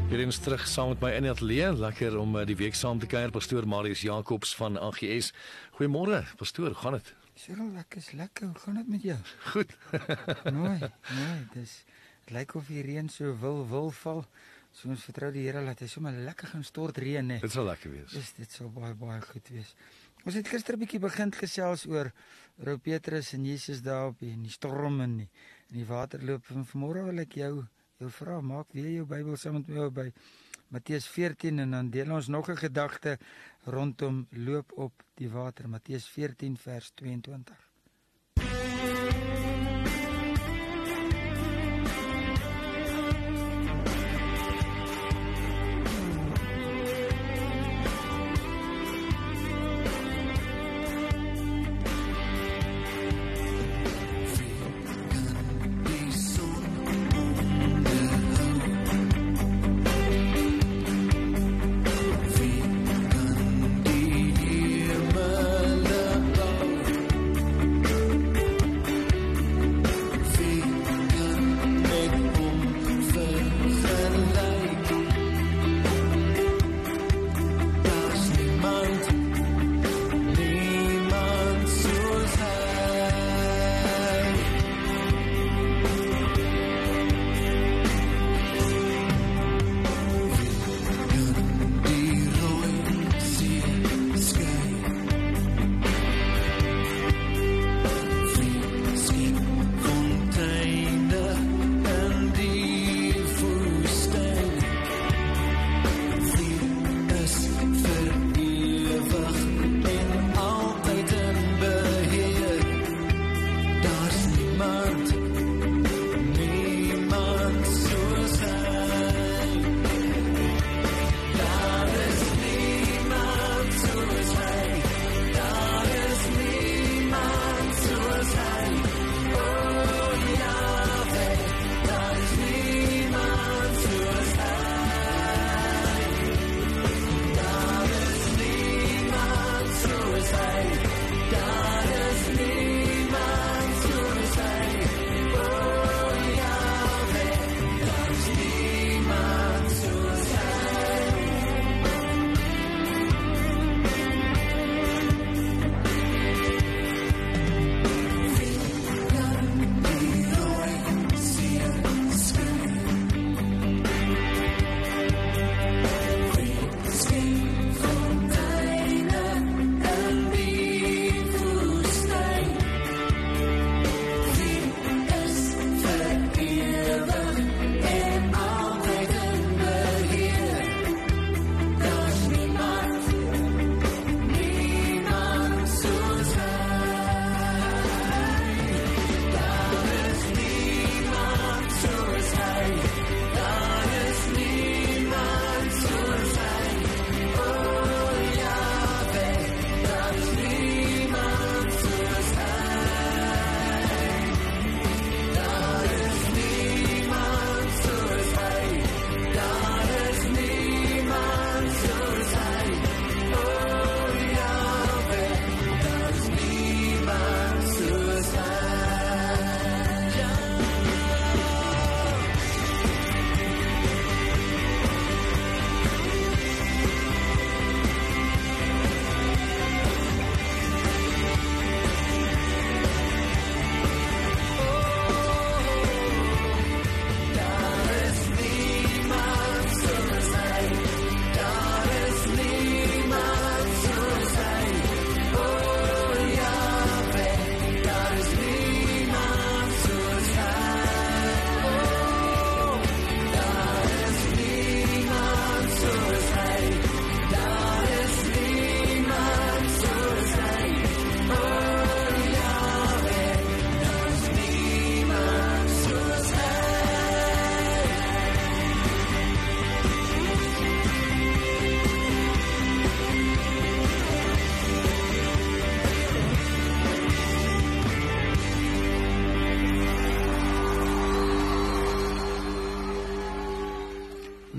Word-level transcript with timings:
Hier 0.08 0.20
is 0.26 0.38
terug 0.40 0.66
saam 0.66 0.88
met 0.88 1.00
my 1.04 1.10
in 1.14 1.22
die 1.26 1.30
ateljee. 1.30 1.72
Lekker 1.78 2.16
om 2.18 2.36
uh, 2.36 2.42
die 2.48 2.56
week 2.58 2.74
saam 2.74 2.98
te 2.98 3.06
kuier. 3.06 3.30
Pastoor 3.30 3.66
Marius 3.68 4.00
Jacobs 4.02 4.54
van 4.56 4.78
AGS. 4.80 5.32
Goeiemôre, 5.78 6.24
pastoor. 6.40 6.74
Gaan 6.80 6.92
dit? 6.96 7.12
Cyril, 7.38 7.70
ek 7.78 7.94
is 8.00 8.08
lekker. 8.18 8.48
Hoe 8.50 8.58
gaan 8.64 8.80
dit 8.80 8.88
met 8.88 9.02
jou? 9.06 9.18
Goed. 9.52 9.70
Mooi, 10.58 10.78
mooi. 10.80 11.38
Dis 11.54 11.84
lyk 12.34 12.56
of 12.58 12.66
die 12.66 12.82
reën 12.82 13.08
so 13.08 13.30
wil 13.40 13.62
wil 13.68 13.90
val. 14.00 14.24
So 14.78 14.92
ons 14.94 15.04
vertrou 15.08 15.32
die 15.34 15.42
Here 15.42 15.64
dat 15.66 15.80
hy 15.82 15.88
sommer 15.90 16.14
lekker 16.22 16.52
gaan 16.52 16.62
stort 16.66 17.00
reën, 17.02 17.26
né? 17.26 17.40
Dit 17.42 17.50
sal 17.50 17.66
lekker 17.66 17.90
wees. 17.90 18.12
Dis 18.14 18.28
dit 18.36 18.52
sal 18.54 18.68
baie 18.70 18.94
baie 18.94 19.18
goed 19.26 19.50
wees. 19.50 19.72
Ons 20.22 20.36
het 20.38 20.50
gister 20.52 20.76
'n 20.76 20.82
bietjie 20.84 21.00
begin 21.02 21.32
gesels 21.34 21.86
oor 21.90 22.12
Rou 22.62 22.76
Petrus 22.78 23.32
en 23.34 23.44
Jesus 23.44 23.82
daar 23.82 24.08
op 24.12 24.22
in 24.22 24.42
die 24.42 24.54
storm 24.54 25.00
en 25.00 25.16
die, 25.16 25.28
in 25.70 25.76
die 25.80 25.88
waterloop. 25.88 26.44
Van 26.44 26.66
vanmôre 26.66 27.04
wil 27.10 27.18
ek 27.18 27.34
jou 27.34 27.66
jou 27.98 28.10
vra, 28.10 28.40
maak 28.40 28.70
weer 28.72 28.90
jou 28.90 29.06
Bybel 29.06 29.36
saam 29.36 29.54
met 29.54 29.68
my 29.68 29.88
by 29.90 30.12
Matteus 30.70 31.08
14 31.08 31.58
en 31.58 31.70
dan 31.70 31.90
deel 31.90 32.12
ons 32.14 32.28
nog 32.28 32.50
'n 32.50 32.56
gedagte 32.56 33.18
rondom 33.64 34.26
loop 34.30 34.72
op 34.76 35.02
die 35.16 35.28
water. 35.28 35.68
Matteus 35.68 36.06
14 36.06 36.56
vers 36.56 36.90
22. 36.94 37.67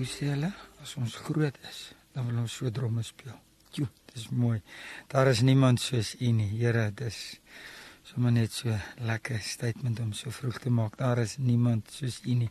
Sê 0.07 0.29
hulle, 0.33 0.51
as 0.83 0.95
ons 1.01 1.15
groot 1.25 1.55
is, 1.69 1.79
dan 2.13 2.27
wil 2.29 2.43
ons 2.43 2.55
so 2.61 2.69
dromme 2.71 3.03
speel. 3.03 3.35
Jo, 3.75 3.87
dis 4.13 4.29
mooi. 4.31 4.59
Daar 5.11 5.29
is 5.31 5.41
niemand 5.45 5.81
soos 5.81 6.15
U 6.19 6.31
nie, 6.33 6.49
Here, 6.57 6.89
dis 6.91 7.39
sommer 8.09 8.31
net 8.33 8.53
so 8.55 8.73
lekker 9.05 9.41
statement 9.45 9.99
om 10.01 10.13
so 10.17 10.31
vroeg 10.33 10.57
te 10.63 10.71
maak. 10.73 10.97
Daar 10.97 11.21
is 11.21 11.37
niemand 11.37 11.91
soos 11.93 12.21
U 12.25 12.37
nie. 12.43 12.49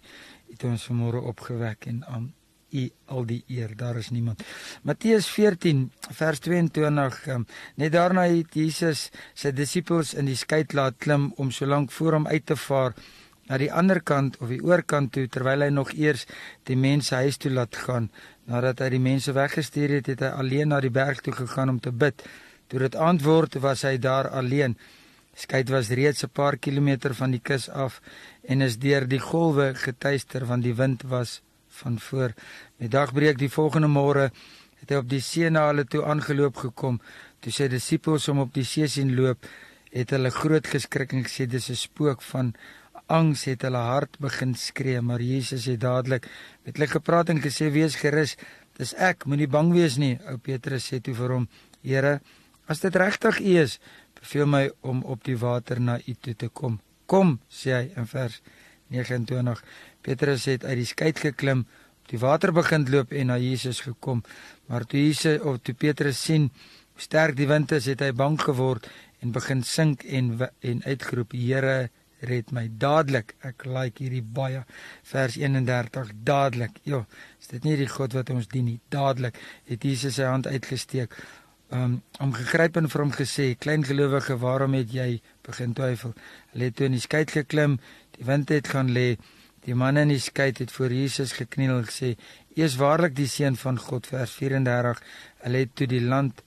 U 0.48 0.52
het 0.52 0.66
ons 0.68 0.84
vanmôre 0.90 1.22
opgewek 1.32 1.88
en 1.90 2.04
aan 2.06 2.28
U 2.70 2.84
al 3.14 3.24
die 3.26 3.40
eer. 3.48 3.72
Daar 3.76 3.96
is 3.96 4.10
niemand. 4.12 4.44
Matteus 4.82 5.26
14 5.32 5.88
vers 6.20 6.42
22. 6.44 7.20
Um, 7.32 7.46
net 7.80 7.92
daarna 7.96 8.28
het 8.28 8.54
Jesus 8.54 9.08
sy 9.34 9.54
disippels 9.56 10.12
in 10.14 10.28
die 10.28 10.36
skei 10.36 10.64
laat 10.76 10.98
klim 11.00 11.32
om 11.36 11.50
so 11.50 11.66
lank 11.66 11.92
voor 11.96 12.20
hom 12.20 12.28
uit 12.28 12.46
te 12.46 12.56
vaar 12.56 12.94
na 13.48 13.58
die 13.58 13.70
ander 13.72 14.00
kant 14.00 14.36
of 14.42 14.52
die 14.52 14.60
oorkant 14.64 15.12
toe 15.12 15.26
terwyl 15.28 15.64
hy 15.64 15.70
nog 15.72 15.92
eers 15.96 16.26
die 16.68 16.76
mense 16.76 17.14
huis 17.14 17.40
toe 17.40 17.50
laat 17.50 17.76
gaan. 17.76 18.10
Nadat 18.46 18.80
hy 18.84 18.90
die 18.96 19.02
mense 19.02 19.32
weggestuur 19.32 19.98
het, 19.98 20.12
het 20.12 20.20
hy 20.24 20.30
alleen 20.42 20.72
na 20.72 20.80
die 20.84 20.92
berg 20.92 21.20
toe 21.24 21.32
gegaan 21.32 21.74
om 21.76 21.80
te 21.80 21.92
bid. 21.92 22.22
Toe 22.68 22.80
dit 22.84 22.96
antwoord 22.96 23.58
was 23.64 23.84
hy 23.88 23.96
daar 23.96 24.28
alleen. 24.28 24.76
Skei 25.38 25.62
was 25.70 25.90
reeds 25.90 26.24
'n 26.24 26.32
paar 26.32 26.56
kilometer 26.56 27.14
van 27.14 27.30
die 27.30 27.40
kus 27.40 27.68
af 27.68 28.00
en 28.42 28.62
is 28.62 28.78
deur 28.78 29.06
die 29.06 29.20
golwe 29.20 29.74
getuister 29.74 30.46
want 30.46 30.62
die 30.62 30.74
wind 30.74 31.02
was 31.02 31.40
van 31.68 31.98
voor. 31.98 32.34
Met 32.76 32.90
dagbreek 32.90 33.38
die 33.38 33.50
volgende 33.50 33.88
môre 33.88 34.30
het 34.80 34.90
hy 34.90 34.96
op 34.96 35.08
die 35.08 35.20
see 35.20 35.50
na 35.50 35.66
hulle 35.68 35.84
toe 35.84 36.04
aangeloop 36.04 36.56
gekom. 36.56 37.00
Toe 37.40 37.52
sy 37.52 37.68
disippels 37.68 38.26
hom 38.26 38.38
op 38.38 38.54
die 38.54 38.64
see 38.64 38.88
sien 38.88 39.14
loop, 39.14 39.46
het 39.92 40.10
hulle 40.10 40.30
groot 40.30 40.66
geskrik 40.66 41.12
en 41.12 41.24
gesê 41.24 41.46
dis 41.46 41.70
'n 41.70 41.74
spook 41.74 42.22
van 42.22 42.54
angs 43.08 43.46
het 43.48 43.64
hulle 43.64 43.80
hart 43.80 44.18
begin 44.20 44.54
skree, 44.54 45.00
maar 45.00 45.22
Jesus 45.24 45.66
het 45.70 45.80
dadelik 45.80 46.28
met 46.64 46.76
hulle 46.76 46.88
gepraat 46.90 47.32
en 47.32 47.40
gesê 47.42 47.70
wees 47.72 47.96
gerus, 47.96 48.36
dis 48.78 48.92
ek, 48.94 49.26
moenie 49.26 49.48
bang 49.50 49.72
wees 49.74 49.96
nie. 49.98 50.14
Ou 50.28 50.36
Petrus 50.38 50.86
sê 50.90 51.00
toe 51.02 51.16
vir 51.16 51.34
hom: 51.34 51.48
Here, 51.82 52.18
as 52.68 52.84
dit 52.84 52.94
regtig 52.94 53.40
U 53.40 53.56
is, 53.64 53.78
beveel 54.20 54.46
my 54.46 54.62
om 54.86 55.02
op 55.04 55.24
die 55.24 55.38
water 55.40 55.80
na 55.80 55.98
U 55.98 56.14
toe 56.14 56.36
te 56.36 56.48
kom. 56.48 56.78
Kom, 57.08 57.38
sê 57.48 57.74
hy 57.74 57.84
in 57.96 58.08
vers 58.10 58.40
29. 58.92 59.62
Petrus 60.04 60.46
het 60.48 60.64
uit 60.64 60.78
die 60.82 60.88
skei 60.88 61.12
geklim, 61.16 61.64
op 62.04 62.12
die 62.12 62.20
water 62.20 62.52
begin 62.52 62.86
loop 62.92 63.12
en 63.12 63.32
na 63.32 63.38
Jesus 63.40 63.80
gekom. 63.84 64.22
Maar 64.68 64.84
toe 64.84 65.00
Jesus 65.00 65.40
of 65.40 65.62
toe 65.64 65.74
Petrus 65.74 66.20
sien 66.22 66.50
hoe 66.92 67.02
sterk 67.04 67.36
die 67.36 67.48
wind 67.48 67.72
is, 67.72 67.88
het 67.88 68.04
hy 68.04 68.12
bang 68.12 68.38
geword 68.40 68.88
en 69.24 69.32
begin 69.32 69.64
sink 69.64 70.04
en 70.04 70.36
en 70.60 70.84
uitgeroep: 70.84 71.32
Here, 71.32 71.90
red 72.20 72.52
my 72.52 72.66
dadelik. 72.68 73.34
Ek 73.46 73.64
like 73.66 74.02
hierdie 74.02 74.22
baie 74.22 74.64
vers 75.10 75.36
31 75.38 76.14
dadelik. 76.26 76.80
Ja, 76.88 77.04
is 77.40 77.50
dit 77.52 77.64
nie 77.64 77.76
die 77.78 77.90
God 77.90 78.16
wat 78.18 78.30
ons 78.34 78.48
dien 78.50 78.68
nie? 78.68 78.80
Dadelik 78.92 79.38
het 79.68 79.84
Jesus 79.84 80.18
sy 80.18 80.28
hand 80.28 80.46
uitgesteek. 80.46 81.14
Um 81.74 82.00
om 82.22 82.32
gegryp 82.32 82.78
en 82.80 82.88
vir 82.88 83.02
hom 83.04 83.12
gesê, 83.12 83.52
klein 83.60 83.84
gelowige, 83.84 84.38
waarom 84.40 84.74
het 84.78 84.92
jy 84.92 85.20
begin 85.46 85.74
twyfel? 85.76 86.14
Hulle 86.54 86.70
het 86.70 86.76
toe 86.76 86.88
in 86.88 86.96
die 86.96 87.04
skei 87.04 87.24
geklim, 87.28 87.78
die 88.16 88.24
wind 88.24 88.48
het 88.50 88.72
gaan 88.72 88.90
lê. 88.94 89.18
Die 89.66 89.76
man 89.76 90.00
in 90.00 90.08
die 90.08 90.22
skei 90.22 90.52
het 90.56 90.72
voor 90.72 90.94
Jesus 90.94 91.34
gekniel 91.36 91.76
en 91.76 91.86
gesê: 91.86 92.16
"U 92.56 92.62
is 92.64 92.78
waarlik 92.80 93.14
die 93.14 93.28
seun 93.28 93.56
van 93.56 93.78
God." 93.78 94.06
Vers 94.06 94.32
34. 94.32 95.02
Hulle 95.44 95.58
het 95.58 95.74
toe 95.74 95.86
die 95.86 96.00
land 96.00 96.42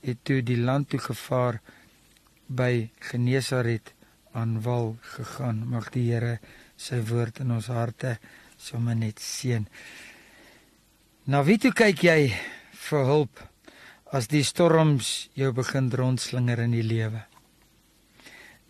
het 0.00 0.18
toe 0.22 0.42
die 0.42 0.58
land 0.58 0.88
toe 0.88 1.00
gevaar 1.00 1.60
by 2.46 2.90
Genesaret 3.10 3.92
aan 4.32 4.58
wal 4.62 4.96
gegaan. 5.14 5.64
Mag 5.68 5.90
die 5.94 6.08
Here 6.10 6.38
sy 6.76 7.00
woord 7.08 7.40
in 7.44 7.52
ons 7.54 7.70
harte 7.72 8.18
sommer 8.58 8.96
net 8.98 9.22
seën. 9.22 9.66
Na 11.28 11.42
wie 11.44 11.58
toe 11.60 11.72
kyk 11.76 12.02
jy 12.06 12.20
vir 12.88 13.08
hulp 13.08 13.42
as 14.14 14.30
die 14.32 14.44
storms 14.46 15.28
jou 15.36 15.52
begin 15.52 15.90
rondslinger 15.92 16.62
in 16.64 16.76
die 16.76 16.86
lewe? 16.86 17.24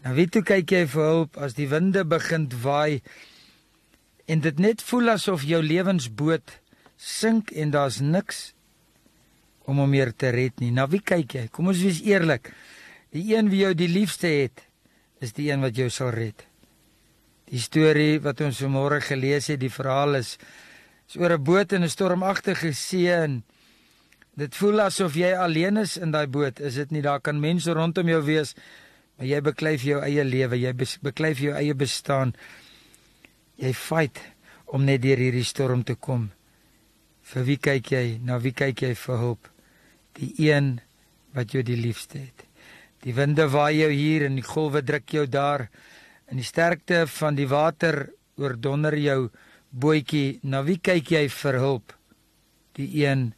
Na 0.03 0.15
wie 0.15 0.29
toe 0.31 0.45
kyk 0.47 0.71
jy 0.75 0.85
vir 0.91 1.11
hulp 1.13 1.39
as 1.39 1.57
die 1.59 1.69
winde 1.71 2.05
begin 2.07 2.49
waai 2.63 3.01
en 4.29 4.45
dit 4.45 4.59
net 4.61 4.83
voel 4.85 5.15
asof 5.15 5.47
jou 5.49 5.63
lewensboot 5.65 6.59
sink 6.99 7.53
en 7.55 7.73
daar's 7.75 8.01
niks 8.03 8.53
om 9.69 9.81
hom 9.83 9.91
meer 9.93 10.13
te 10.17 10.31
red 10.33 10.61
nie. 10.63 10.73
Na 10.73 10.87
wie 10.91 11.01
kyk 11.05 11.35
jy? 11.37 11.45
Kom 11.53 11.71
ons 11.71 11.83
wees 11.85 12.01
eerlik. 12.05 12.51
Die 13.13 13.31
een 13.35 13.51
wie 13.53 13.63
jou 13.65 13.75
die 13.77 13.89
liefste 13.89 14.29
het, 14.29 14.68
is 15.21 15.35
die 15.37 15.51
een 15.51 15.61
wat 15.65 15.77
jou 15.77 15.89
sal 15.91 16.11
red. 16.15 16.45
Die 17.49 17.61
storie 17.61 18.19
wat 18.21 18.41
ons 18.45 18.61
vanmôre 18.63 19.01
gelees 19.05 19.49
het, 19.49 19.61
die 19.61 19.73
verhaal 19.73 20.21
is 20.21 20.37
is 21.09 21.17
oor 21.17 21.33
'n 21.33 21.45
boot 21.45 21.73
in 21.73 21.83
'n 21.83 21.89
stormagtige 21.89 22.73
see 22.75 23.09
en 23.09 23.43
dit 24.37 24.55
voel 24.55 24.81
asof 24.81 25.15
jy 25.15 25.33
alleen 25.33 25.77
is 25.77 25.97
in 25.97 26.11
daai 26.11 26.27
boot. 26.27 26.61
Is 26.61 26.75
dit 26.75 26.91
nie 26.91 27.03
daar 27.03 27.21
kan 27.21 27.41
mense 27.41 27.73
rondom 27.73 28.09
jou 28.09 28.23
wees, 28.23 28.55
maar 29.17 29.27
jy 29.27 29.41
bekleif 29.41 29.83
jou 29.83 30.01
eie 30.03 30.25
lewe, 30.25 30.57
jy 30.57 30.73
bekleif 31.01 31.39
jou 31.39 31.55
eie 31.55 31.75
bestaan. 31.75 32.35
Jy 33.57 33.73
fight 33.73 34.21
om 34.67 34.85
net 34.85 35.03
deur 35.03 35.17
hierdie 35.17 35.45
storm 35.45 35.85
te 35.85 35.95
kom. 35.95 36.31
Vir 37.23 37.45
wie 37.45 37.57
kyk 37.57 37.91
jy? 37.91 38.19
Na 38.23 38.39
wie 38.39 38.53
kyk 38.53 38.83
jy 38.83 38.95
vir 38.95 39.17
hulp? 39.17 39.49
Die 40.13 40.35
een 40.51 40.81
wat 41.33 41.53
jou 41.53 41.63
die 41.63 41.77
liefste 41.77 42.19
het. 42.19 42.48
Die 43.05 43.15
winde 43.15 43.47
waai 43.53 43.79
jou 43.79 43.91
hier 43.93 44.27
en 44.27 44.39
die 44.39 44.47
golwe 44.47 44.83
druk 44.83 45.13
jou 45.15 45.27
daar. 45.27 45.69
In 46.29 46.41
die 46.41 46.47
sterkte 46.47 47.07
van 47.07 47.39
die 47.39 47.49
water 47.49 48.09
oordonder 48.37 48.97
jou 48.99 49.29
bootjie. 49.71 50.41
Na 50.43 50.63
wie 50.67 50.79
kyk 50.79 51.13
jy 51.15 51.27
vir 51.33 51.61
hulp? 51.63 51.95
Die 52.79 52.91
een 53.05 53.33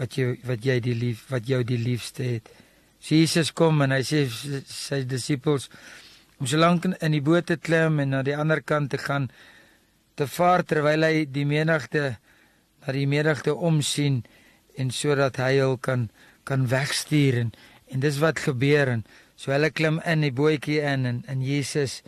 wat 0.00 0.16
jy 0.18 0.36
wat 0.48 0.64
jy 0.64 0.78
die 0.82 0.96
lief 0.96 1.26
wat 1.30 1.48
jou 1.48 1.62
die 1.66 1.80
liefste 1.80 2.24
het. 2.26 2.48
Jesus 3.02 3.50
kom 3.52 3.82
en 3.82 3.94
hy 3.94 4.02
sê 4.06 4.24
sy 4.30 5.02
disippels 5.08 5.68
om 6.38 6.46
so 6.46 6.58
lank 6.58 6.86
in 6.86 7.14
die 7.14 7.22
boot 7.22 7.48
te 7.50 7.58
klim 7.58 8.00
en 8.02 8.14
na 8.14 8.22
die 8.26 8.36
ander 8.38 8.62
kant 8.62 8.92
te 8.94 8.98
gaan 8.98 9.28
te 10.18 10.26
vaar 10.26 10.64
terwyl 10.66 11.06
hy 11.06 11.24
die 11.30 11.46
menigte 11.48 12.16
na 12.82 12.94
die 12.94 13.08
menigte 13.10 13.54
omsien 13.54 14.22
en 14.78 14.90
sodat 14.94 15.38
hy 15.42 15.56
hul 15.60 15.76
kan 15.78 16.08
kan 16.48 16.66
wegstuur 16.70 17.38
en 17.44 17.52
En 17.92 18.00
dis 18.00 18.18
wat 18.22 18.40
gebeur 18.40 18.88
en 18.88 19.04
so 19.36 19.52
hulle 19.52 19.70
klim 19.70 20.00
in 20.08 20.24
die 20.24 20.32
bootjie 20.32 20.80
in 20.80 21.06
en 21.06 21.22
en 21.28 21.42
Jesus 21.44 22.00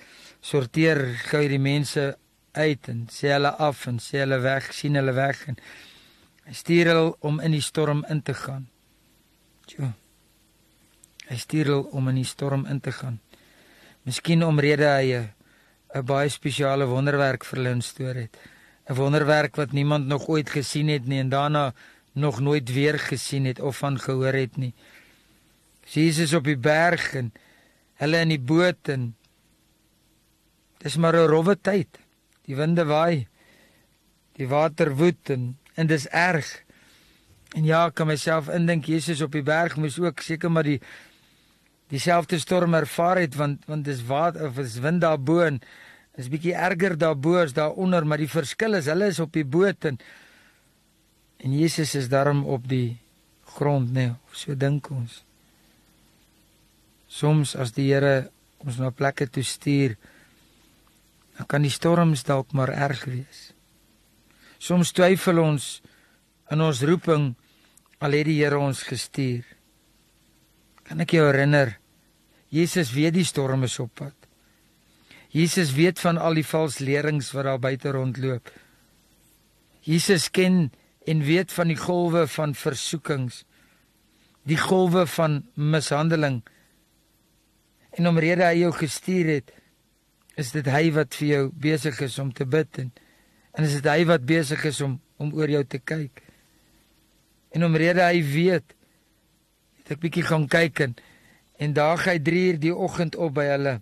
sorteer 0.45 1.00
gou 1.29 1.43
die 1.49 1.61
mense 1.61 2.14
uit 2.55 2.88
en 2.88 3.05
sê 3.12 3.33
hulle 3.35 3.50
af 3.59 3.87
en 3.91 3.99
sê 4.00 4.23
hulle 4.23 4.38
weg, 4.45 4.71
sien 4.73 4.97
hulle 4.99 5.14
weg 5.17 5.43
en 5.50 5.59
hy 6.45 6.55
stuur 6.57 6.91
hulle 6.93 7.12
om 7.25 7.41
in 7.41 7.57
die 7.57 7.64
storm 7.64 8.05
in 8.12 8.21
te 8.23 8.35
gaan. 8.37 8.67
Jo. 9.73 9.91
Hy 11.29 11.38
stuur 11.41 11.71
hulle 11.73 11.95
om 11.97 12.11
in 12.12 12.21
die 12.21 12.29
storm 12.29 12.67
in 12.71 12.81
te 12.85 12.93
gaan. 12.93 13.21
Miskien 14.05 14.45
omrede 14.45 14.88
hy 14.88 15.25
'n 15.95 16.05
baie 16.05 16.29
spesiale 16.29 16.87
wonderwerk 16.87 17.45
vir 17.45 17.59
hulle 17.59 17.76
instoor 17.79 18.14
het. 18.14 18.37
'n 18.91 18.95
Wonderwerk 18.95 19.57
wat 19.57 19.73
niemand 19.73 20.07
nog 20.07 20.29
ooit 20.29 20.50
gesien 20.50 20.88
het 20.88 21.07
nie 21.07 21.21
en 21.21 21.29
daarna 21.29 21.73
nog 22.12 22.41
nooit 22.41 22.73
weer 22.73 22.99
gesien 22.99 23.45
het 23.45 23.61
of 23.61 23.76
van 23.79 23.99
gehoor 23.99 24.33
het 24.33 24.57
nie. 24.57 24.75
Jesus 25.87 26.33
op 26.33 26.45
die 26.45 26.59
berg 26.59 27.12
en 27.14 27.33
hulle 28.00 28.23
in 28.25 28.33
die 28.35 28.41
boot 28.41 28.88
en 28.88 29.14
dis 30.85 30.97
maar 30.97 31.17
'n 31.17 31.29
rowwe 31.29 31.57
tyd. 31.61 31.99
Die 32.45 32.57
winde 32.57 32.85
waai. 32.85 33.26
Die 34.37 34.49
water 34.49 34.97
woed 34.97 35.31
en 35.31 35.59
en 35.75 35.87
dis 35.87 36.07
erg. 36.07 36.62
En 37.55 37.64
ja, 37.64 37.91
kan 37.91 38.07
myself 38.07 38.49
indink 38.49 38.85
Jesus 38.85 39.21
op 39.21 39.33
die 39.33 39.43
berg 39.43 39.76
moes 39.76 39.99
ook 39.99 40.21
seker 40.21 40.50
maar 40.50 40.62
die 40.62 40.81
dieselfde 41.88 42.38
storm 42.38 42.75
ervaar 42.75 43.17
het 43.17 43.35
want 43.35 43.64
want 43.67 43.85
dis 43.85 44.05
water 44.07 44.49
of 44.49 44.59
is 44.59 44.79
wind 44.79 45.00
daarbo 45.00 45.41
en 45.41 45.61
is 46.17 46.31
bietjie 46.31 46.55
erger 46.55 46.97
daarbo 46.99 47.37
as 47.43 47.55
daaronder, 47.55 48.07
maar 48.07 48.23
die 48.23 48.31
verskil 48.31 48.79
is 48.79 48.87
hulle 48.91 49.11
is 49.11 49.21
op 49.23 49.33
die 49.35 49.45
boot 49.45 49.85
en 49.85 49.99
en 51.45 51.53
Jesus 51.59 51.95
is 51.95 52.09
daarom 52.09 52.45
op 52.47 52.69
die 52.69 52.97
grond, 53.57 53.93
nee, 53.93 54.14
so 54.33 54.55
dink 54.57 54.88
ons. 54.91 55.25
Soms 57.14 57.54
as 57.54 57.71
die 57.76 57.92
Here 57.92 58.30
ons 58.64 58.80
na 58.80 58.90
plekke 58.90 59.28
toe 59.30 59.44
stuur, 59.47 59.94
dan 61.37 61.47
kan 61.50 61.62
die 61.62 61.71
storms 61.71 62.25
dalk 62.26 62.54
maar 62.56 62.73
erg 62.75 63.04
wees. 63.06 63.52
Soms 64.59 64.90
twyfel 64.97 65.38
ons 65.42 65.78
in 66.50 66.62
ons 66.64 66.83
roeping 66.83 67.35
al 68.02 68.16
het 68.18 68.26
die 68.26 68.40
Here 68.40 68.59
ons 68.59 68.83
gestuur. 68.88 69.44
Kan 70.85 71.04
ek 71.04 71.14
jou 71.14 71.25
herinner? 71.28 71.76
Jesus 72.54 72.92
weet 72.94 73.14
die 73.16 73.26
storm 73.26 73.64
is 73.66 73.78
op 73.83 73.94
pad. 73.99 74.14
Jesus 75.35 75.73
weet 75.75 75.99
van 75.99 76.18
al 76.18 76.38
die 76.38 76.47
vals 76.47 76.78
leerings 76.78 77.33
wat 77.35 77.49
daar 77.49 77.62
buite 77.62 77.90
rondloop. 77.94 78.50
Jesus 79.83 80.28
ken 80.30 80.68
en 81.11 81.25
weet 81.26 81.52
van 81.52 81.73
die 81.73 81.78
golwe 81.78 82.25
van 82.30 82.54
versoekings, 82.54 83.42
die 84.47 84.61
golwe 84.61 85.02
van 85.11 85.42
mishandeling 85.54 86.42
En 87.95 88.09
omrede 88.11 88.47
hy 88.47 88.65
jou 88.65 88.73
gestuur 88.75 89.31
het, 89.37 89.53
is 90.35 90.51
dit 90.55 90.67
hy 90.67 90.89
wat 90.95 91.15
vir 91.15 91.29
jou 91.29 91.43
besig 91.63 92.01
is 92.03 92.19
om 92.19 92.33
te 92.35 92.47
bid 92.47 92.83
en, 92.83 92.91
en 93.55 93.67
is 93.67 93.77
dit 93.79 93.87
hy 93.87 94.03
wat 94.09 94.25
besig 94.27 94.65
is 94.67 94.81
om 94.83 94.99
om 95.23 95.31
oor 95.39 95.47
jou 95.47 95.63
te 95.65 95.79
kyk. 95.79 96.23
En 97.55 97.63
omrede 97.65 98.03
hy 98.03 98.19
weet, 98.27 98.75
het 99.79 99.93
ek 99.95 100.01
bietjie 100.03 100.25
gaan 100.27 100.49
kyk 100.51 100.89
en 100.89 100.97
en 101.63 101.73
daar 101.77 102.01
gaan 102.03 102.17
hy 102.17 102.23
3 102.27 102.41
uur 102.49 102.57
die 102.59 102.75
oggend 102.75 103.15
op 103.15 103.37
by 103.37 103.45
hulle. 103.47 103.77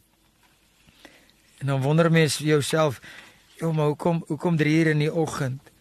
En 1.63 1.71
dan 1.73 1.81
wonder 1.81 2.11
mens 2.13 2.37
jouself, 2.45 3.01
joh, 3.57 3.73
maar 3.73 3.89
hoekom 3.95 4.21
hoekom 4.29 4.59
3 4.61 4.75
uur 4.83 4.93
in 4.93 5.07
die 5.07 5.13
oggend? 5.13 5.73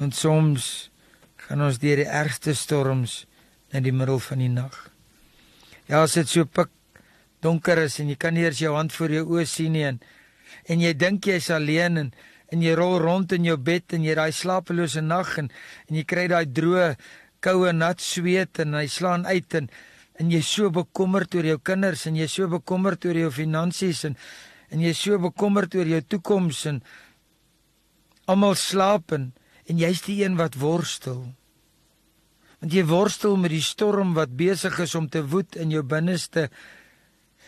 Want 0.00 0.16
soms 0.16 0.88
gaan 1.44 1.62
ons 1.62 1.78
deur 1.78 2.00
die 2.00 2.08
ergste 2.08 2.54
storms 2.56 3.26
in 3.68 3.84
die 3.84 3.92
middel 3.92 4.18
van 4.18 4.40
die 4.40 4.48
nag. 4.48 4.93
Ja, 5.84 6.00
as 6.00 6.14
dit 6.16 6.30
so 6.30 6.46
pik 6.48 6.70
donker 7.44 7.76
is 7.82 7.98
en 8.00 8.08
jy 8.08 8.16
kan 8.16 8.32
nie 8.32 8.46
eers 8.46 8.62
jou 8.62 8.72
hand 8.72 8.94
voor 8.96 9.12
jou 9.12 9.24
oë 9.36 9.42
sien 9.48 9.74
nie 9.76 9.84
en, 9.84 9.98
en 10.72 10.80
jy 10.80 10.94
dink 10.96 11.28
jy's 11.28 11.50
alleen 11.52 12.00
en 12.00 12.14
en 12.54 12.62
jy 12.62 12.72
rol 12.78 12.96
rond 13.02 13.32
in 13.34 13.44
jou 13.48 13.56
bed 13.58 13.96
en 13.96 14.04
jy 14.06 14.14
daai 14.16 14.32
slapelose 14.32 15.02
nag 15.04 15.34
en 15.42 15.50
en 15.88 15.98
jy 15.98 16.04
kry 16.08 16.24
daai 16.30 16.46
droë 16.46 16.94
koue 17.44 17.72
nat 17.76 18.00
sweet 18.00 18.62
en 18.64 18.78
hy 18.78 18.86
slaan 18.88 19.28
uit 19.28 19.58
en 19.60 19.68
en 20.22 20.32
jy 20.32 20.40
so 20.46 20.72
bekommerd 20.72 21.36
oor 21.36 21.50
jou 21.50 21.58
kinders 21.70 22.06
en 22.08 22.16
jy 22.16 22.30
so 22.32 22.48
bekommerd 22.48 23.04
oor 23.04 23.20
jou 23.26 23.30
finansies 23.34 24.04
en 24.08 24.16
en 24.72 24.88
jy 24.88 24.96
so 24.96 25.20
bekommerd 25.20 25.76
oor 25.76 25.90
jou 25.90 26.00
toekoms 26.16 26.64
en 26.72 26.80
almal 28.24 28.56
slaap 28.56 29.12
en, 29.12 29.32
en 29.68 29.84
jy's 29.84 30.00
die 30.08 30.22
een 30.24 30.40
wat 30.40 30.56
worstel 30.56 31.26
want 32.60 32.72
jy 32.72 32.84
worstel 32.88 33.36
met 33.36 33.52
die 33.52 33.64
storm 33.64 34.14
wat 34.14 34.36
besig 34.36 34.78
is 34.80 34.94
om 34.94 35.08
te 35.08 35.24
woed 35.26 35.56
in 35.56 35.70
jou 35.74 35.82
binneste. 35.82 36.48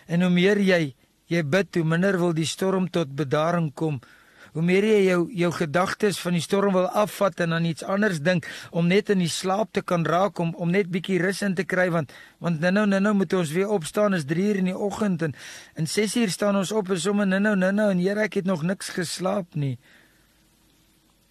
En 0.06 0.22
hoe 0.22 0.30
meer 0.30 0.60
jy 0.60 0.94
jy 1.26 1.42
bid 1.42 1.75
hoe 1.75 1.86
minder 1.86 2.18
wil 2.20 2.34
die 2.36 2.46
storm 2.46 2.86
tot 2.92 3.10
bedaring 3.18 3.72
kom. 3.75 3.98
Hoe 4.56 4.62
meer 4.64 4.86
jy 4.88 5.00
jou 5.04 5.18
jou 5.36 5.50
gedagtes 5.52 6.16
van 6.22 6.36
die 6.38 6.44
storm 6.44 6.72
wil 6.76 6.86
afvat 6.96 7.42
en 7.44 7.52
aan 7.52 7.66
iets 7.68 7.84
anders 7.84 8.22
dink 8.25 8.46
om 8.70 8.86
net 8.88 9.10
in 9.12 9.20
die 9.20 9.32
slaap 9.32 9.75
te 9.76 9.82
kan 9.82 10.06
raak 10.06 10.38
om 10.40 10.54
om 10.54 10.70
net 10.72 10.88
bietjie 10.92 11.18
rus 11.20 11.42
in 11.44 11.56
te 11.58 11.66
kry 11.68 11.90
want 11.92 12.14
want 12.40 12.64
nou 12.64 12.86
nou 12.86 13.00
nou 13.00 13.12
moet 13.18 13.36
ons 13.36 13.52
weer 13.52 13.68
opstaan 13.68 14.16
is 14.16 14.25
3 14.25 14.46
uur 14.48 14.62
in 14.62 14.70
die 14.70 14.78
oggend 14.88 15.26
en 15.26 15.36
in 15.76 15.86
6 15.86 16.16
uur 16.22 16.32
staan 16.32 16.56
ons 16.56 16.72
op 16.72 16.88
en 16.94 17.00
sommer 17.00 17.28
nou 17.28 17.40
nou 17.42 17.72
nou 17.72 17.90
en 17.90 18.00
Here 18.00 18.25
ek 18.25 18.40
het 18.40 18.48
nog 18.48 18.62
niks 18.62 18.88
geslaap 18.96 19.54
nie. 19.54 19.76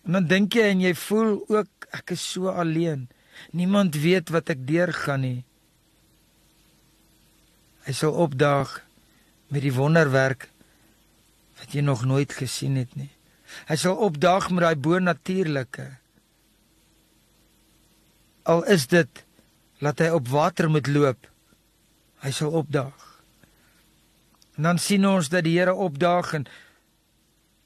En 0.05 0.19
dan 0.19 0.27
dink 0.27 0.53
jy 0.53 0.69
en 0.69 0.81
jy 0.85 0.93
voel 1.07 1.39
ook 1.49 1.89
ek 1.97 2.13
is 2.13 2.31
so 2.35 2.53
alleen 2.53 3.07
niemand 3.51 3.95
weet 3.95 4.29
wat 4.29 4.49
ek 4.49 4.67
deurgaan 4.67 5.21
nie 5.21 5.41
hy 7.85 7.93
sal 7.93 8.13
opdaag 8.27 8.81
met 9.53 9.61
die 9.61 9.73
wonderwerk 9.73 10.49
wat 11.59 11.73
jy 11.73 11.81
nog 11.85 12.05
nooit 12.05 12.33
gesien 12.33 12.75
het 12.75 12.95
nie 12.95 13.11
Hy 13.69 13.77
sal 13.79 13.97
opdaag 14.07 14.49
met 14.51 14.65
daai 14.65 14.75
bonatuurlike. 14.87 15.87
Al 18.51 18.65
is 18.71 18.87
dit 18.91 19.23
laat 19.83 20.01
hy 20.01 20.11
op 20.15 20.29
water 20.31 20.69
moet 20.71 20.87
loop. 20.87 21.27
Hy 22.23 22.31
sal 22.33 22.55
opdaag. 22.57 23.01
En 24.55 24.69
dan 24.69 24.79
sien 24.79 25.05
ons 25.07 25.29
dat 25.29 25.43
die 25.45 25.57
Here 25.57 25.73
opdaag 25.73 26.31
en 26.37 26.45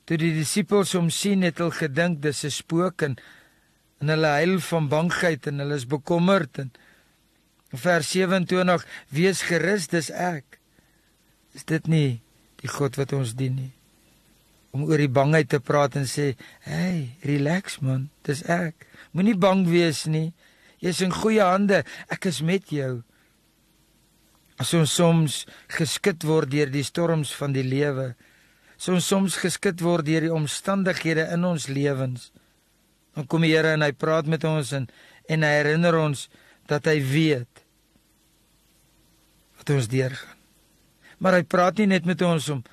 toe 0.09 0.17
die 0.17 0.33
disippels 0.33 0.95
hom 0.97 1.11
sien 1.13 1.45
het 1.45 1.59
hulle 1.61 1.75
gedink 1.75 2.21
dis 2.23 2.43
'n 2.45 2.51
spook 2.51 3.01
en 3.05 3.19
en 3.99 4.13
hulle 4.13 4.35
huil 4.39 4.59
van 4.69 4.87
bangheid 4.91 5.47
en 5.47 5.63
hulle 5.63 5.79
is 5.79 5.87
bekommerd 5.89 6.61
en 6.63 6.71
vers 7.73 8.11
27 8.15 8.85
wees 9.13 9.43
gerus 9.45 9.89
dis 9.91 10.09
ek. 10.09 10.59
Is 11.53 11.67
dit 11.67 11.87
nie 11.87 12.21
die 12.63 12.71
God 12.71 12.97
wat 12.97 13.13
ons 13.13 13.35
dien 13.37 13.55
nie? 13.55 13.73
om 14.75 14.85
oor 14.85 15.01
die 15.01 15.11
bangheid 15.11 15.49
te 15.49 15.59
praat 15.59 15.95
en 15.97 16.05
sê, 16.05 16.35
"Hey, 16.61 17.15
relax 17.23 17.79
man, 17.79 18.09
dis 18.23 18.43
ek. 18.43 18.87
Moenie 19.11 19.37
bang 19.37 19.67
wees 19.67 20.05
nie. 20.05 20.33
Jy's 20.79 21.01
in 21.01 21.11
goeie 21.11 21.41
hande. 21.41 21.83
Ek 22.09 22.25
is 22.25 22.41
met 22.41 22.69
jou." 22.69 23.03
As 24.57 24.73
ons 24.73 24.91
soms 24.91 25.45
geskit 25.67 26.23
word 26.23 26.51
deur 26.51 26.69
die 26.69 26.83
storms 26.83 27.33
van 27.33 27.53
die 27.53 27.63
lewe, 27.63 28.15
so 28.77 28.93
ons 28.93 29.07
soms 29.07 29.37
geskit 29.37 29.81
word 29.81 30.05
deur 30.05 30.21
die 30.21 30.33
omstandighede 30.33 31.31
in 31.31 31.45
ons 31.45 31.67
lewens, 31.67 32.31
dan 33.19 33.27
kom 33.27 33.43
die 33.43 33.51
Here 33.51 33.75
en 33.75 33.83
hy 33.83 33.91
praat 33.91 34.29
met 34.31 34.45
ons 34.47 34.71
en 34.77 34.87
en 35.29 35.45
hy 35.45 35.49
herinner 35.59 35.93
ons 35.99 36.25
dat 36.69 36.87
hy 36.89 36.97
weet 37.05 37.63
wat 39.59 39.73
ons 39.75 39.89
deurgaan. 39.91 40.37
Maar 41.19 41.37
hy 41.37 41.43
praat 41.45 41.81
nie 41.81 41.89
net 41.91 42.07
met 42.09 42.21
ons 42.25 42.47
om 42.55 42.63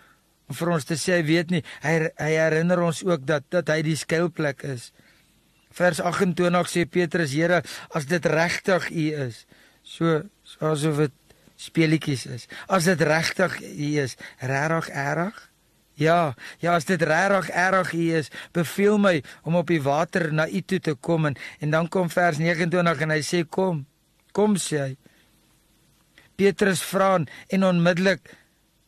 om 0.47 0.55
vir 0.55 0.71
ons 0.77 0.85
te 0.87 0.95
sê 0.95 1.17
hy 1.17 1.25
weet 1.27 1.51
nie. 1.51 1.63
Hy 1.83 1.95
hy 2.23 2.31
herinner 2.39 2.85
ons 2.87 3.03
ook 3.03 3.27
dat 3.27 3.49
dat 3.51 3.73
hy 3.75 3.81
die 3.83 3.99
skuilplek 3.99 4.63
is. 4.69 4.93
Vers 5.75 5.99
28 5.99 6.71
sê 6.71 6.87
Petrus 6.87 7.35
Here 7.35 7.65
as 7.91 8.07
dit 8.07 8.31
regtig 8.31 8.87
u 8.95 9.07
is 9.27 9.43
so 9.83 10.23
asof 10.63 11.03
dit 11.03 11.17
speelietjies 11.59 12.27
is. 12.31 12.47
As 12.71 12.87
dit 12.87 13.03
regtig 13.03 13.59
u 13.67 13.91
is 14.05 14.15
regtig 14.39 14.93
erg 14.95 15.43
ja 15.97 16.35
ja 16.63 16.77
as 16.77 16.89
dit 16.89 17.03
regtig 17.03 17.51
erg 17.51 17.93
u 17.93 18.07
is 18.21 18.31
beveel 18.53 18.99
my 19.03 19.19
om 19.43 19.57
op 19.57 19.73
die 19.73 19.83
water 19.83 20.33
na 20.33 20.49
u 20.49 20.61
toe 20.61 20.81
te 20.81 20.95
kom 20.95 21.27
en, 21.27 21.37
en 21.61 21.71
dan 21.71 21.89
kom 21.89 22.11
vers 22.13 22.39
29 22.39 23.05
en 23.07 23.17
hy 23.17 23.23
sê 23.25 23.45
kom 23.45 23.85
kom 24.33 24.57
sê 24.61 24.83
hy 24.85 24.95
Petrus 26.37 26.83
vra 26.85 27.15
en 27.49 27.65
onmiddellik 27.65 28.29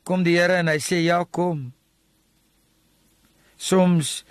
kom 0.08 0.24
die 0.24 0.38
Here 0.38 0.60
en 0.62 0.70
hy 0.72 0.78
sê 0.80 1.02
ja 1.04 1.20
kom. 1.24 1.70
Soms 3.58 4.22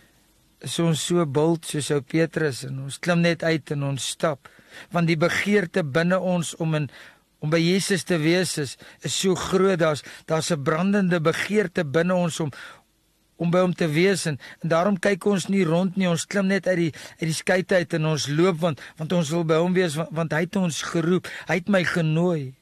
is 0.65 0.77
ons 0.81 1.01
so 1.09 1.25
bult 1.29 1.67
soos 1.69 1.91
ou 1.93 2.01
Petrus 2.01 2.63
en 2.65 2.85
ons 2.87 3.01
klim 3.01 3.21
net 3.25 3.43
uit 3.45 3.73
en 3.75 3.91
ons 3.91 4.07
stap 4.13 4.49
want 4.93 5.09
die 5.09 5.17
begeerte 5.17 5.83
binne 5.85 6.17
ons 6.17 6.55
om 6.61 6.73
in 6.77 6.87
om 7.39 7.51
by 7.53 7.59
Jesus 7.61 8.03
te 8.03 8.17
wees 8.17 8.57
is, 8.57 8.77
is 9.05 9.13
so 9.13 9.35
groot 9.35 9.79
daar's 9.79 10.03
daar's 10.25 10.51
'n 10.51 10.63
brandende 10.63 11.19
begeerte 11.21 11.85
binne 11.85 12.15
ons 12.15 12.39
om 12.39 12.51
om 13.37 13.51
by 13.51 13.59
hom 13.59 13.73
te 13.73 13.87
wees 13.87 14.25
en, 14.25 14.39
en 14.63 14.69
daarom 14.69 14.99
kyk 14.99 15.25
ons 15.25 15.47
nie 15.47 15.63
rond 15.63 15.95
nie 15.97 16.09
ons 16.09 16.25
klim 16.25 16.47
net 16.47 16.67
uit 16.67 16.77
die 16.77 16.93
uit 17.21 17.27
die 17.29 17.33
skei 17.33 17.63
uit 17.67 17.93
en 17.93 18.05
ons 18.05 18.27
loop 18.27 18.59
want 18.59 18.81
want 18.97 19.13
ons 19.13 19.29
wil 19.29 19.43
by 19.43 19.57
hom 19.61 19.73
wees 19.73 19.95
want, 19.95 20.09
want 20.11 20.31
hy 20.31 20.39
het 20.39 20.55
ons 20.55 20.81
geroep 20.81 21.27
hy 21.47 21.55
het 21.55 21.69
my 21.69 21.83
genooi 21.83 22.53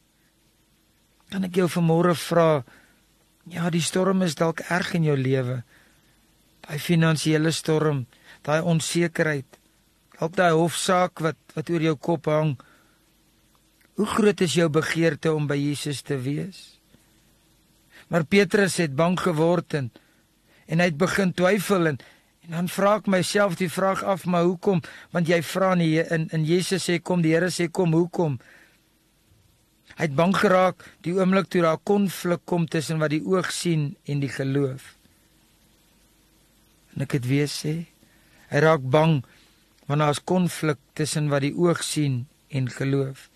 kan 1.30 1.44
ek 1.44 1.56
jou 1.56 1.68
vanmôre 1.68 2.16
vra 2.16 2.64
Ja, 3.46 3.70
die 3.70 3.84
storm 3.84 4.24
is 4.26 4.34
dalk 4.38 4.64
erg 4.74 4.96
in 4.98 5.04
jou 5.06 5.16
lewe. 5.18 5.60
Daai 6.66 6.80
finansiële 6.82 7.52
storm, 7.54 8.06
daai 8.42 8.66
onsekerheid, 8.66 9.60
dalk 10.18 10.34
daai 10.38 10.56
hofsaak 10.58 11.22
wat 11.22 11.38
wat 11.54 11.70
oor 11.70 11.86
jou 11.86 11.94
kop 11.96 12.26
hang. 12.32 12.56
Hoe 13.96 14.06
groot 14.06 14.42
is 14.44 14.58
jou 14.58 14.68
begeerte 14.70 15.32
om 15.34 15.48
by 15.48 15.56
Jesus 15.56 16.02
te 16.04 16.18
wees? 16.20 16.76
Maar 18.12 18.26
Petrus 18.28 18.76
het 18.78 18.96
bang 18.96 19.16
geword 19.20 19.78
en 19.80 19.92
en 20.66 20.82
hy 20.82 20.88
het 20.90 20.98
begin 20.98 21.32
twyfel 21.34 21.94
en 21.94 22.00
en 22.46 22.54
dan 22.54 22.68
vra 22.70 22.92
ek 23.00 23.08
myself 23.10 23.56
die 23.58 23.70
vraag 23.74 24.04
af, 24.06 24.26
maar 24.30 24.44
hoekom? 24.46 24.82
Want 25.14 25.30
jy 25.30 25.40
vra 25.42 25.72
nie 25.78 26.04
in 26.04 26.28
in 26.36 26.44
Jesus 26.46 26.86
sê 26.90 27.00
kom, 27.02 27.24
die 27.26 27.34
Here 27.34 27.50
sê 27.50 27.70
kom, 27.72 27.94
hoekom? 27.94 28.38
Hy 29.96 30.10
het 30.10 30.16
bang 30.18 30.36
geraak 30.36 30.84
die 31.08 31.16
oomblik 31.16 31.48
toe 31.50 31.64
daar 31.64 31.80
konflik 31.82 32.44
kom 32.46 32.68
tussen 32.68 33.00
wat 33.00 33.14
die 33.16 33.24
oog 33.24 33.50
sien 33.52 33.96
en 34.06 34.22
die 34.22 34.30
geloof. 34.30 34.92
En 36.94 37.06
ek 37.08 37.18
het 37.18 37.26
weer 37.30 37.50
sê, 37.50 37.76
hy 38.52 38.62
raak 38.62 38.84
bang 38.84 39.22
wanneer 39.88 40.12
daar's 40.12 40.24
konflik 40.24 40.82
tussen 40.94 41.32
wat 41.32 41.46
die 41.46 41.56
oog 41.56 41.82
sien 41.84 42.26
en 42.50 42.70
geloof. 42.70 43.30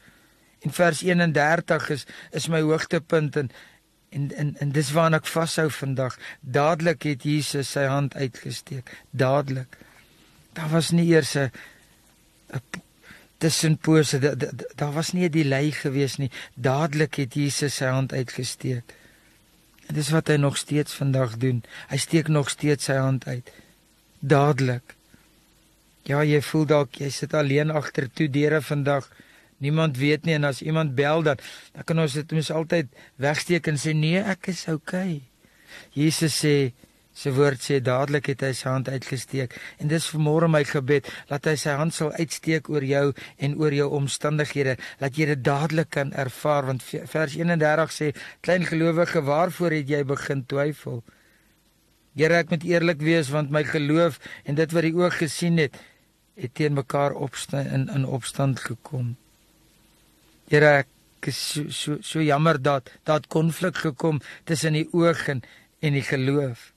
In 0.59 0.71
vers 0.71 1.01
31 1.01 1.89
is 1.89 2.05
is 2.31 2.47
my 2.47 2.61
hoogtepunt 2.61 3.35
en 3.35 3.51
en 4.09 4.31
en, 4.35 4.55
en 4.59 4.71
dis 4.71 4.91
waarna 4.91 5.17
ek 5.17 5.29
vashou 5.29 5.69
vandag. 5.71 6.17
Dadelik 6.41 7.03
het 7.03 7.23
Jesus 7.23 7.71
sy 7.71 7.85
hand 7.85 8.15
uitgesteek. 8.15 8.89
Dadelik. 9.11 9.77
Daar 10.53 10.69
was 10.69 10.89
nie 10.91 11.07
eers 11.13 11.35
'n 11.35 11.51
tussenpose 13.39 14.19
daar 14.19 14.37
da, 14.37 14.47
da 14.75 14.91
was 14.91 15.11
nie 15.11 15.25
'n 15.27 15.31
delay 15.31 15.71
gewees 15.71 16.17
nie 16.17 16.31
dadelik 16.53 17.15
het 17.15 17.33
Jesus 17.33 17.75
sy 17.75 17.85
hand 17.85 18.13
uitgesteek 18.13 18.95
en 19.87 19.95
dis 19.95 20.09
wat 20.09 20.27
hy 20.27 20.35
nog 20.35 20.57
steeds 20.57 20.93
vandag 20.93 21.37
doen 21.37 21.63
hy 21.87 21.97
steek 21.97 22.27
nog 22.27 22.49
steeds 22.49 22.89
sy 22.89 22.97
hand 22.99 23.27
uit 23.27 23.51
dadelik 24.19 24.95
ja 26.03 26.23
jy 26.23 26.41
voel 26.41 26.65
dalk 26.65 26.99
jy 27.03 27.09
sit 27.09 27.33
alleen 27.33 27.71
agter 27.71 28.09
toe 28.11 28.27
deure 28.27 28.61
vandag 28.61 29.07
niemand 29.59 29.97
weet 29.97 30.25
nie 30.25 30.35
en 30.37 30.49
as 30.49 30.61
iemand 30.61 30.95
bel 30.95 31.23
dan 31.23 31.39
dan 31.73 31.83
kan 31.83 31.99
ons 32.05 32.17
dit 32.19 32.37
mens 32.37 32.51
altyd 32.51 32.91
wegsteek 33.15 33.67
en 33.71 33.79
sê 33.79 33.95
nee 33.95 34.21
ek 34.35 34.51
is 34.53 34.67
okay 34.71 35.21
Jesus 35.93 36.39
sê 36.43 36.71
Sy 37.19 37.33
woord 37.35 37.59
sê 37.59 37.79
dadelik 37.83 38.29
het 38.31 38.43
hy 38.45 38.51
sy 38.55 38.69
hand 38.69 38.87
uitgesteek. 38.87 39.55
En 39.83 39.89
dis 39.91 40.05
vanmôre 40.13 40.47
my 40.47 40.61
gebed 40.63 41.09
dat 41.27 41.49
hy 41.49 41.55
sy 41.59 41.73
hand 41.75 41.91
sal 41.95 42.13
uitsteek 42.15 42.69
oor 42.71 42.85
jou 42.85 43.09
en 43.43 43.57
oor 43.59 43.75
jou 43.75 43.89
omstandighede 43.97 44.77
dat 45.01 45.19
jy 45.19 45.27
dit 45.33 45.41
dadelik 45.43 45.91
kan 45.97 46.13
ervaar 46.13 46.69
want 46.69 46.85
vers 46.85 47.35
31 47.35 47.95
sê 47.95 48.11
klein 48.45 48.63
gelowige 48.69 49.25
waarvoor 49.27 49.75
het 49.81 49.91
jy 49.91 50.03
begin 50.07 50.45
twyfel? 50.47 51.01
Here, 52.15 52.39
ek 52.39 52.51
moet 52.51 52.65
eerlik 52.67 53.03
wees 53.03 53.31
want 53.31 53.51
my 53.51 53.65
geloof 53.67 54.19
en 54.45 54.55
dit 54.59 54.75
wat 54.75 54.87
die 54.87 54.95
oog 54.95 55.19
gesien 55.19 55.59
het, 55.59 55.75
het 56.39 56.55
teen 56.55 56.75
mekaar 56.77 57.15
opstaan 57.15 57.67
in 57.67 57.89
in 57.95 58.07
opstand 58.07 58.63
gekom. 58.63 59.17
Here, 60.49 60.81
ek 60.81 61.27
is 61.29 61.37
so 61.37 61.69
so, 61.69 61.97
so 62.01 62.21
jammer 62.25 62.57
dat 62.57 62.89
dat 63.05 63.27
konflik 63.29 63.77
gekom 63.77 64.21
tussen 64.49 64.73
die 64.73 64.87
oog 64.97 65.27
en 65.29 65.43
en 65.85 65.93
die 65.93 66.03
geloof. 66.03 66.71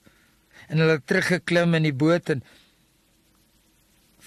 En 0.68 0.82
hulle 0.82 0.98
het 0.98 1.06
teruggeklim 1.08 1.74
in 1.78 1.88
die 1.88 1.96
boot 1.96 2.28
en 2.34 2.42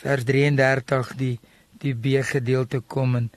vers 0.02 0.26
33 0.26 1.14
die 1.20 1.36
die 1.84 1.94
B 1.94 2.24
gedeelte 2.26 2.82
kom 2.82 3.16
en 3.20 3.30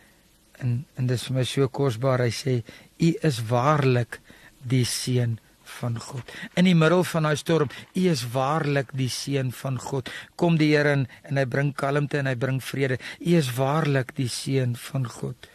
en 0.63 0.79
en 0.97 1.11
dis 1.11 1.27
vir 1.29 1.37
my 1.37 1.45
so 1.45 1.69
kosbaar 1.69 2.25
hy 2.25 2.33
sê 2.35 2.55
u 2.99 3.13
is 3.29 3.43
waarlik 3.51 4.19
die 4.65 4.87
seun 4.89 5.37
van 5.79 6.01
God. 6.01 6.25
In 6.57 6.65
die 6.65 6.75
middel 6.75 7.05
van 7.05 7.29
daai 7.29 7.37
storm, 7.37 7.69
u 7.93 8.09
is 8.09 8.25
waarlik 8.33 8.91
die 8.97 9.11
seun 9.13 9.53
van 9.53 9.77
God. 9.79 10.09
Kom 10.41 10.57
die 10.57 10.73
Here 10.73 10.97
in 10.97 11.05
en 11.29 11.37
hy 11.37 11.45
bring 11.45 11.75
kalmte 11.77 12.23
en 12.23 12.31
hy 12.31 12.35
bring 12.41 12.63
vrede. 12.65 12.97
U 13.21 13.37
is 13.37 13.53
waarlik 13.61 14.17
die 14.17 14.31
seun 14.33 14.75
van 14.89 15.05
God. 15.07 15.51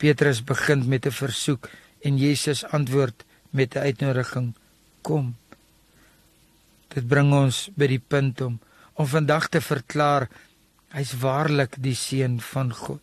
Petrus 0.00 0.40
begin 0.40 0.88
met 0.88 1.06
'n 1.06 1.12
versoek 1.12 1.68
en 2.00 2.16
Jesus 2.16 2.64
antwoord 2.64 3.24
met 3.50 3.74
'n 3.74 3.78
uitnodiging: 3.78 4.54
Kom. 5.00 5.36
Dit 6.88 7.08
bring 7.08 7.32
ons 7.32 7.68
by 7.74 7.86
die 7.86 8.04
punt 8.08 8.40
om 8.40 8.60
om 8.94 9.06
vandag 9.06 9.48
te 9.48 9.60
verklaar 9.60 10.28
hy's 10.88 11.12
waarlik 11.20 11.76
die 11.78 11.94
seun 11.94 12.40
van 12.40 12.72
God. 12.74 13.02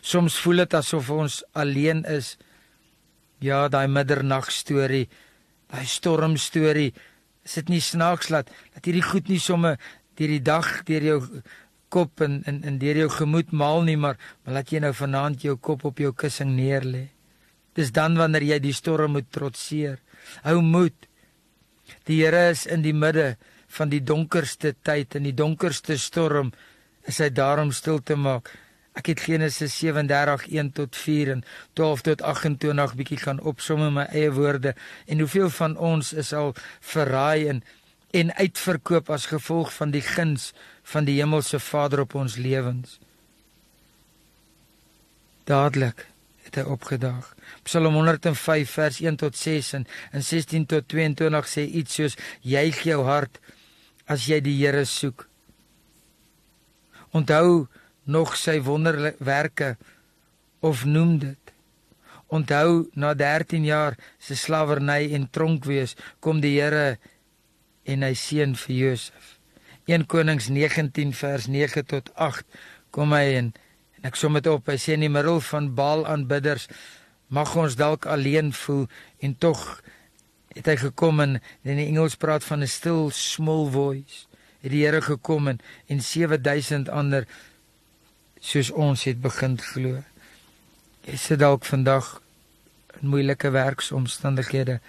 Soms 0.00 0.38
voel 0.40 0.56
dit 0.56 0.74
asof 0.74 1.10
ons 1.10 1.44
alleen 1.52 2.04
is. 2.04 2.36
Ja, 3.38 3.68
daai 3.68 3.88
middernag 3.88 4.50
storie, 4.50 5.08
daai 5.66 5.86
storm 5.86 6.36
storie, 6.36 6.94
is 7.44 7.52
dit 7.52 7.68
nie 7.68 7.80
snaaks 7.80 8.28
laat 8.28 8.50
dat 8.74 8.84
hierdie 8.84 9.02
goed 9.02 9.28
nie 9.28 9.40
somme 9.40 9.78
deur 10.14 10.28
die 10.28 10.42
dag 10.42 10.84
deur 10.84 11.02
jou 11.02 11.42
kop 11.88 12.20
en 12.20 12.42
in 12.46 12.62
in 12.64 12.78
deur 12.78 12.96
jou 13.04 13.10
gemoed 13.18 13.52
maal 13.52 13.82
nie, 13.82 13.96
maar 13.96 14.16
maar 14.44 14.58
laat 14.58 14.72
jy 14.72 14.80
nou 14.84 14.92
vanaand 14.94 15.42
jou 15.42 15.56
kop 15.56 15.84
op 15.84 15.98
jou 15.98 16.12
kussing 16.12 16.56
neerlê. 16.56 17.08
Dis 17.74 17.92
dan 17.92 18.16
wanneer 18.16 18.42
jy 18.42 18.58
die 18.58 18.72
storm 18.72 19.12
moet 19.12 19.28
trotseer. 19.30 19.98
Hou 20.42 20.60
moed. 20.62 20.96
Die 22.08 22.22
Here 22.22 22.50
is 22.50 22.66
in 22.66 22.82
die 22.82 22.94
midde 22.94 23.36
van 23.78 23.90
die 23.92 24.00
donkerste 24.00 24.74
tyd 24.82 25.14
en 25.18 25.26
die 25.28 25.34
donkerste 25.36 25.98
storm 25.98 26.52
is 27.06 27.20
hy 27.22 27.28
daarom 27.30 27.72
stil 27.72 28.00
te 28.02 28.16
maak. 28.18 28.50
Ek 28.96 29.10
het 29.12 29.20
Genesis 29.20 29.76
37:1 29.76 30.72
tot 30.72 30.96
4 30.96 31.32
en 31.34 31.42
12 31.74 32.00
tot 32.02 32.22
28 32.22 32.94
bietjie 32.96 33.20
gaan 33.20 33.40
opsom 33.40 33.82
in 33.84 33.92
my 33.98 34.06
eie 34.08 34.32
woorde 34.32 34.74
en 35.06 35.18
hoeveel 35.20 35.50
van 35.50 35.76
ons 35.76 36.12
is 36.12 36.32
al 36.32 36.54
verraai 36.80 37.48
en 37.48 37.62
en 38.16 38.32
uitverkoop 38.34 39.10
as 39.12 39.28
gevolg 39.28 39.72
van 39.76 39.92
die 39.92 40.04
guns 40.04 40.52
van 40.88 41.04
die 41.04 41.18
hemelse 41.18 41.60
Vader 41.60 42.00
op 42.06 42.14
ons 42.16 42.36
lewens. 42.40 42.98
Dadelik 45.44 46.06
het 46.46 46.56
hy 46.58 46.64
opgedaag. 46.70 47.28
Psalm 47.66 47.98
105 47.98 48.70
vers 48.70 49.00
1 49.02 49.18
tot 49.20 49.36
6 49.36 49.72
en 49.78 49.86
in 50.16 50.24
16 50.24 50.66
tot 50.70 50.88
22 50.88 51.50
sê 51.50 51.66
iets 51.66 51.98
soos 51.98 52.16
juig 52.40 52.82
jou 52.88 53.02
hart 53.06 53.40
as 54.06 54.28
jy 54.30 54.40
die 54.40 54.54
Here 54.60 54.84
soek. 54.88 55.26
Onthou 57.12 57.66
nog 58.06 58.36
sy 58.38 58.60
wonderwerke 58.62 59.74
of 60.64 60.84
noem 60.86 61.18
dit. 61.18 61.52
Onthou 62.26 62.86
na 62.94 63.12
13 63.14 63.66
jaar 63.66 63.98
se 64.18 64.38
slawerny 64.38 65.12
en 65.14 65.28
tronk 65.30 65.66
wees, 65.66 65.94
kom 66.20 66.40
die 66.42 66.56
Here 66.60 66.96
en 67.86 68.02
hy 68.02 68.12
seën 68.18 68.54
vir 68.58 68.76
Josef. 68.76 69.36
1 69.86 70.06
Konings 70.10 70.48
19 70.50 71.12
vers 71.14 71.46
9 71.46 71.84
tot 71.86 72.10
8 72.18 72.42
kom 72.90 73.12
hy 73.14 73.36
en, 73.38 73.52
en 73.98 74.08
ek 74.10 74.18
som 74.18 74.34
dit 74.34 74.46
op. 74.50 74.66
Hy 74.66 74.78
sê 74.82 74.96
in 74.96 75.06
die 75.06 75.12
middel 75.12 75.38
van 75.46 75.70
Baal 75.78 76.06
aanbidders 76.10 76.66
mag 77.30 77.54
ons 77.58 77.78
dalk 77.78 78.06
alleen 78.10 78.52
voel 78.54 78.86
en 79.22 79.34
tog 79.38 79.62
het 80.56 80.66
hy 80.70 80.76
gekom 80.80 81.20
en 81.22 81.36
in 81.66 81.78
die 81.78 81.86
Engels 81.86 82.16
praat 82.18 82.44
van 82.44 82.62
'n 82.62 82.70
still 82.70 83.10
small 83.12 83.68
voice. 83.70 84.26
Het 84.62 84.70
die 84.72 84.84
Here 84.84 85.02
gekom 85.02 85.48
en, 85.48 85.60
en 85.86 86.00
7000 86.00 86.88
ander 86.88 87.26
soos 88.40 88.70
ons 88.70 89.04
het 89.04 89.20
begin 89.20 89.58
glo. 89.58 90.02
Jy 91.06 91.16
sit 91.16 91.38
dalk 91.38 91.64
vandag 91.64 92.22
in 93.00 93.08
moeilike 93.08 93.50
werksomstandighede. 93.50 94.80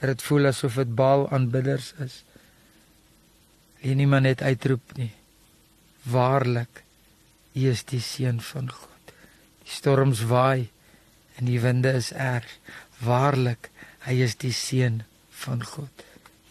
Dit 0.00 0.22
voel 0.22 0.46
asof 0.46 0.74
dit 0.74 0.94
Baal 0.94 1.28
aanbidders 1.30 1.94
is. 1.98 2.22
En 3.84 3.96
niemand 4.00 4.24
net 4.24 4.42
uitroep 4.42 4.96
nie. 4.96 5.10
Waarlik, 6.08 6.82
U 7.54 7.68
is 7.70 7.84
die 7.86 8.00
seun 8.02 8.40
van 8.42 8.70
God. 8.72 9.12
Die 9.62 9.70
storms 9.70 10.24
waai 10.26 10.70
en 11.38 11.46
die 11.46 11.60
winde 11.60 11.92
is 11.94 12.08
erg. 12.16 12.48
Waarlik, 13.04 13.68
hy 14.08 14.16
is 14.24 14.34
die 14.40 14.54
seun 14.56 15.02
van 15.44 15.62
God. 15.64 16.04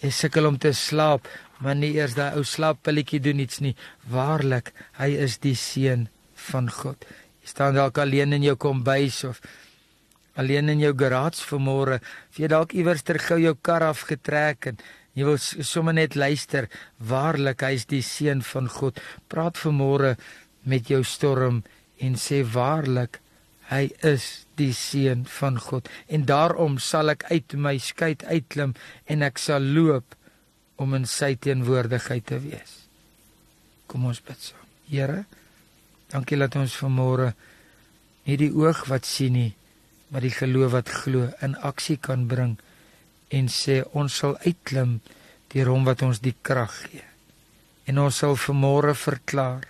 Jy 0.04 0.12
sukkel 0.14 0.48
om 0.48 0.60
te 0.62 0.74
slaap, 0.78 1.28
maar 1.64 1.76
nie 1.80 1.94
eers 1.96 2.16
daai 2.18 2.38
ou 2.38 2.46
slaappilletjie 2.48 3.22
doen 3.24 3.42
iets 3.44 3.62
nie. 3.66 3.74
Waarlik, 4.14 4.74
hy 5.00 5.12
is 5.26 5.40
die 5.44 5.56
seun 5.58 6.08
van 6.50 6.70
God. 6.72 7.04
Jy 7.44 7.52
staan 7.52 7.78
dalk 7.80 7.98
alleen 8.00 8.38
in 8.38 8.46
jou 8.46 8.56
kombuis 8.60 9.24
of 9.28 9.42
alleen 10.40 10.70
in 10.74 10.82
jou 10.82 10.94
garage 10.98 11.44
vanmôre. 11.50 12.00
Jy 12.38 12.50
dalk 12.52 12.78
iewers 12.78 13.04
ter 13.06 13.20
gou 13.22 13.40
jou 13.42 13.56
kar 13.62 13.86
afgetrek 13.90 14.72
en 14.72 14.82
jy 15.14 15.28
wil 15.28 15.38
sommer 15.38 15.94
net 15.94 16.16
luister. 16.16 16.70
Waarlik, 16.98 17.62
hy 17.62 17.78
is 17.80 17.86
die 17.90 18.04
seun 18.06 18.42
van 18.46 18.70
God. 18.72 19.02
Praat 19.30 19.60
vanmôre 19.62 20.16
met 20.70 20.90
jou 20.90 21.04
storm 21.08 21.62
en 22.04 22.18
sê 22.20 22.42
waarlik 22.48 23.20
hy 23.70 23.88
is 24.06 24.46
die 24.60 24.74
seun 24.76 25.24
van 25.40 25.56
God 25.58 25.88
en 26.12 26.26
daarom 26.30 26.76
sal 26.84 27.14
ek 27.14 27.24
uit 27.32 27.56
my 27.58 27.78
skei 27.82 28.12
uitklim 28.28 28.76
en 29.10 29.24
ek 29.26 29.40
sal 29.42 29.64
loop 29.64 30.18
om 30.84 30.94
in 30.98 31.08
sy 31.10 31.34
teenwoordigheid 31.40 32.28
te 32.28 32.42
wees. 32.44 32.76
Kom 33.88 34.06
ons 34.10 34.20
bid 34.26 34.40
saam. 34.52 34.60
Here 34.92 35.24
Dankie 36.14 36.38
dat 36.38 36.54
ons 36.60 36.76
vanmôre 36.78 37.32
nie 38.28 38.36
die 38.38 38.52
oog 38.54 38.84
wat 38.92 39.08
sien 39.10 39.34
nie, 39.34 39.52
maar 40.14 40.22
die 40.22 40.34
geloof 40.34 40.76
wat 40.76 40.92
glo 40.94 41.32
in 41.42 41.56
aksie 41.66 41.98
kan 41.98 42.28
bring 42.30 42.60
en 43.38 43.50
sê 43.50 43.82
ons 43.98 44.20
sal 44.22 44.38
uitklim 44.46 45.00
deur 45.54 45.72
hom 45.74 45.86
wat 45.90 46.04
ons 46.06 46.22
die 46.24 46.36
krag 46.42 46.74
gee. 46.86 47.06
En 47.90 48.00
ons 48.06 48.22
sal 48.24 48.38
vanmôre 48.40 48.94
verklaar 48.98 49.68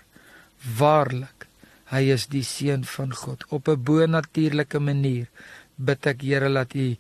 waarlik 0.80 1.48
hy 1.94 2.04
is 2.16 2.28
die 2.32 2.46
seun 2.48 2.86
van 2.96 3.12
God 3.24 3.44
op 3.50 3.68
'n 3.70 3.84
bo-natuurlike 3.88 4.80
manier. 4.80 5.28
Bid 5.78 6.08
ek 6.08 6.22
Here 6.22 6.50
dat 6.54 6.76
u 6.76 6.96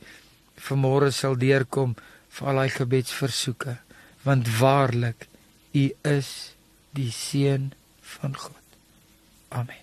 vanmôre 0.67 1.11
sal 1.11 1.35
deurkom 1.35 1.95
vir 2.29 2.47
al 2.47 2.55
daai 2.55 2.69
gebedsversoeke 2.69 3.77
want 4.23 4.47
waarlik 4.59 5.27
u 5.73 5.85
is 6.03 6.55
die 6.91 7.11
seun 7.11 7.73
van 8.01 8.37
God. 8.37 8.63
Amen. 9.49 9.82